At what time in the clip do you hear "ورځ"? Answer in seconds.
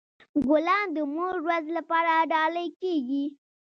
1.45-1.65